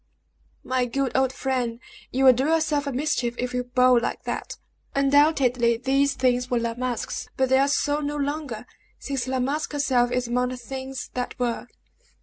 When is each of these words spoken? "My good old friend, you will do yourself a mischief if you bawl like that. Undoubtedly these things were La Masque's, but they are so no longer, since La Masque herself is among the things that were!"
"My 0.63 0.85
good 0.85 1.15
old 1.15 1.31
friend, 1.31 1.79
you 2.11 2.25
will 2.25 2.33
do 2.33 2.45
yourself 2.45 2.87
a 2.87 2.91
mischief 2.91 3.35
if 3.37 3.53
you 3.53 3.63
bawl 3.65 3.99
like 3.99 4.23
that. 4.23 4.57
Undoubtedly 4.95 5.77
these 5.77 6.15
things 6.15 6.49
were 6.49 6.57
La 6.57 6.73
Masque's, 6.73 7.29
but 7.37 7.49
they 7.49 7.59
are 7.59 7.67
so 7.67 7.99
no 7.99 8.15
longer, 8.15 8.65
since 8.97 9.27
La 9.27 9.37
Masque 9.39 9.73
herself 9.73 10.11
is 10.11 10.27
among 10.27 10.49
the 10.49 10.57
things 10.57 11.11
that 11.13 11.37
were!" 11.37 11.67